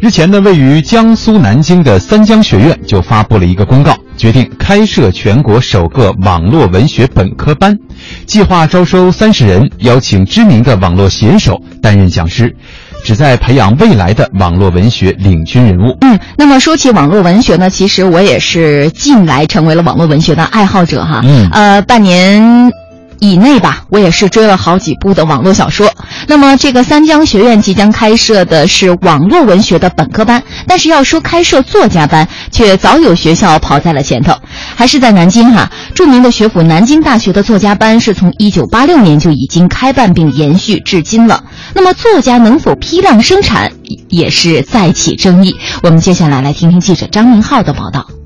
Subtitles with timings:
[0.00, 7.76] 日前呢，位于江苏南京的三江学院就发布了一个公告，决定开设全国首个网络文学本科班，
[8.24, 12.54] 计划招收三十人，邀请知名的网络写手担任讲师，
[13.04, 15.96] 旨在培养未来的网络文学领军人物。
[16.02, 21.22] 嗯，那么说起网络文学呢，其实我也是近来成为了网络文学的爱好者哈。
[21.24, 22.70] 嗯，呃，半年。
[23.20, 25.90] 以内吧，我也是追了好几部的网络小说。
[26.26, 34.34] 那么，这个三江学院即将开设的是网络文学的本科班，但是要说开设作家班，却早有学校跑在了前头。
[34.76, 41.44] 还是在南京哈，著名的学府南京大学的作家班是从一九八六年就已经开办并延续至今了。
[41.74, 43.72] 那么，作家能否批量生产，
[44.08, 45.56] 也是再起争议。
[45.82, 48.17] 我们接下来来听听记者张明浩的报道。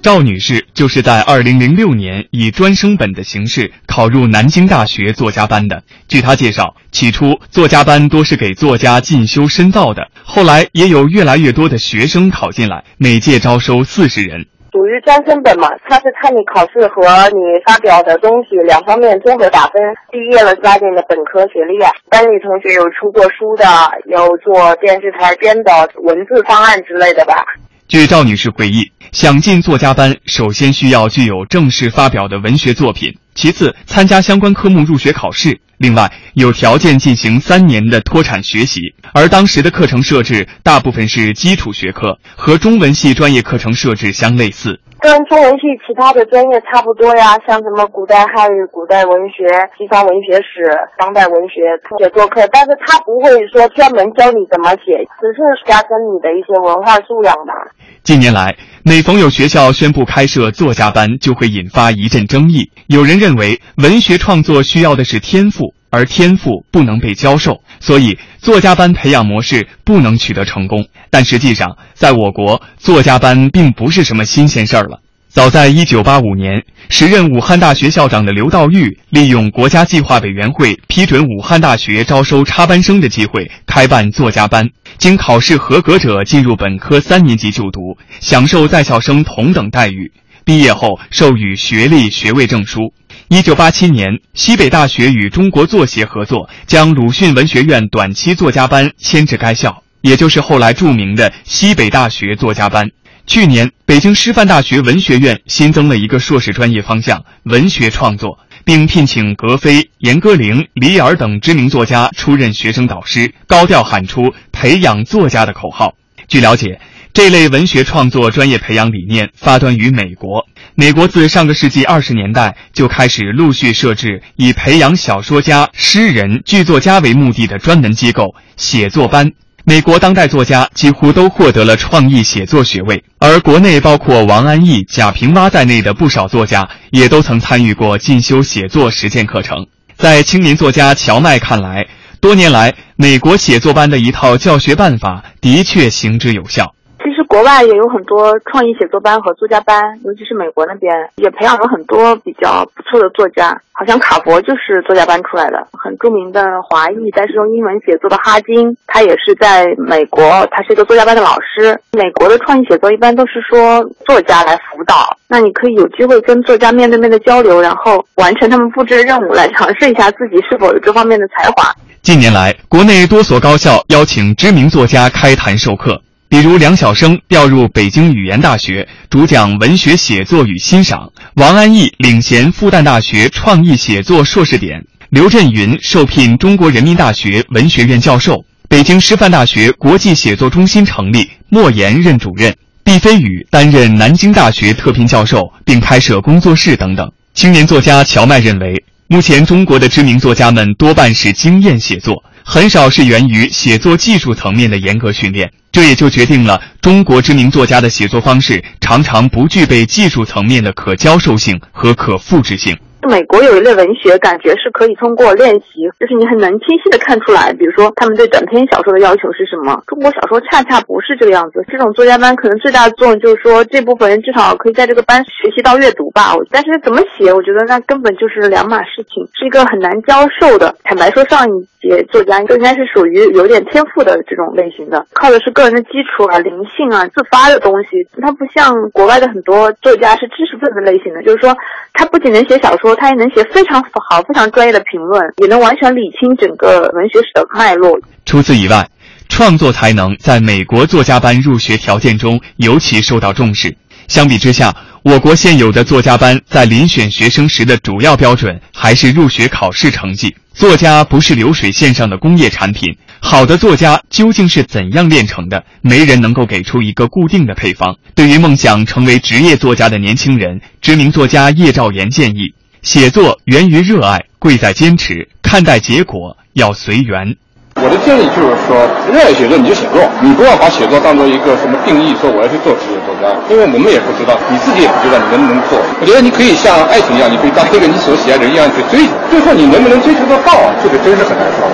[0.00, 5.82] 赵女士就是在二零零六年以专升本的形式考入南京大学作家班的。
[6.06, 14.46] 据她介绍，起初作家班多是给作家进修深造的，后来也有越来越多的学生考进来，每届招收四十人。
[14.70, 21.90] 属于专升本嘛，他是看你考试和你发表的东西两方面综合打分，毕业了加进的本科学历啊。
[22.08, 23.66] 班里同学有出过书的，
[24.06, 27.44] 有做电视台编导、文字方案之类的吧。
[27.88, 38.80] 据赵女士回忆，想进作家班，首先需要具有正式发表的文学作品，其次参加相关科目入学考试，另外有条件进行三年的脱产学习。
[39.14, 44.80] 而当时的课程设置大部分是基础学科，和中文系专业课程设置相类似。
[44.98, 49.46] 跟中文系其他的专业差不多呀，像什么古代汉语、古代文学、
[49.78, 50.66] 西方文学史、
[50.98, 51.62] 当代文学
[52.02, 57.54] 写作课，但是他不会说专门教你怎么写，只是加深你的一些文化素养吧。
[58.02, 58.56] 近年来，
[58.88, 62.70] 每逢有学校宣布开设作家班，就会引发一阵争议。
[62.86, 70.86] 有人认为，文学创作需要的是天赋，而天赋不能被教授，所以作家班培养模式不能取得成功。
[71.10, 75.00] 但实际上，在我国，作家班并不是什么新鲜事儿了。
[75.28, 84.70] 早在1985年，时任武汉大学校长的刘道玉利用国家计划委员会批准武汉大学招收插班生的机会，开办作家班。
[84.96, 90.10] 经考试合格者进入本科三年级就读，享受在校生同等待遇。
[90.44, 92.94] 毕业后授予学历、学位证书。
[93.28, 102.88] 1987年，西北大学与中国作协合作，将鲁迅文学院短期作家班迁至该校，也就是后来著名的西北大学作家班。
[103.28, 115.92] 去年，北京师范大学文学院新增了一个硕士专业方向——文学创作，并聘请格非、严歌苓、李尔等知名作家出任学生导师，高调喊出“培养作家”的口号。
[116.26, 116.80] 据了解，
[117.12, 120.46] 这类文学创作专业培养理念发端于美国。
[120.74, 129.32] 美国自上个世纪二十年代就开始陆续设置以培养小说家、诗人、剧作家为目的的专门机构——写作班。
[129.68, 139.66] 美国当代作家几乎都获得了创意写作学位，而国内包括王安忆、贾平凹在内的不少作家也都曾参与过进修写作实践课程。
[139.94, 141.86] 在青年作家乔麦看来，
[142.18, 146.72] 多年来美国写作班的一套教学办法的确行之有效。
[147.08, 153.58] 其实国外也有很多创意写作班和作家班，尤其是美国那边也培养了很多比较不错的作家。
[153.72, 161.80] 好像卡佛就是作家班出来的，很著名的华裔，但是用英文写作的哈金，他也是在美国，他是一个作家班的老师。
[161.92, 171.72] 美国的创意写作一般都是说作家来辅导，那你可以有机会跟作家面对面的交流，然后完成他们布置的任务，来尝试一下自己是否有这方面的才华。
[172.02, 176.02] 近年来，国内多所高校邀请知名作家开坛授课。
[176.30, 192.52] 比如梁晓声调入北京语言大学，主讲文学写作与欣赏；王安忆领衔复旦大学创意写作硕士点；刘震云受聘中国人民大学文学院教授；北京师范大学国际写作中心成立，莫言任主任；
[192.84, 197.10] 毕飞宇担任南京大学特聘教授，并开设工作室等等。
[197.32, 205.50] 青年作家乔麦认为，目前中国的知名作家们多半是经验写作，很少是源于写作技术层面的严格训练。
[205.70, 212.76] 这也就决定了中国知名作家的写作方式常常不具备技术层面的可教授性和可复制性。
[213.06, 219.80] 美国有一类文学，感觉是可以通过练习，就是你很能清晰的看出来，比如说他们对短篇小说的要求是什么。
[219.86, 221.64] 中国小说恰恰不是这个样子。
[221.68, 226.34] 这种作家班可能最大的作用就是说，这部分人至少可以在这个班学习到阅读吧。
[226.50, 230.74] 但是怎么写，我觉得那根本就是两码事情，是一个很难教授的。
[230.84, 238.06] 坦白说，上一届作家应该是属于有点天赋的这种类型的，靠的是个人的基础啊、灵性啊、自发的东西。
[238.20, 241.56] 他不像国外的很多作家是知识分子类型的，就是说
[241.94, 242.98] 他不仅能写小说说。
[242.98, 247.98] 他也能写非常好、非常专业的评论，也能完全理清整个文学史的脉络。
[248.24, 248.88] 除此以外，
[249.28, 253.76] 创作才能在美国作家班入学条件中尤其受到重视。
[254.08, 260.34] 相比之下，我国现有的作家班在遴选学生时的主要标准还是入学考试成绩。
[260.54, 265.62] 作家不是流水线上的工业产品，好的作家究竟是怎样炼成的？
[265.82, 267.96] 没人能够给出一个固定的配方。
[268.14, 277.36] 对于梦想成为职业作家的年轻人，知名作家叶兆言建议：写作源于热爱，贵在坚持，看待结果要随缘。
[277.76, 278.74] 我的建议就是说，
[279.12, 285.78] 热爱写作你就写作，你不要把写作当做一个什么定义，说我要去做职业作家，因为我们也不知道，你自己也不知道你能不能做。
[286.00, 291.70] 我觉得你可以像爱情一样，你可以当一个你所喜爱的人一样去追，最后你能不能追求得到，这个真是很难说。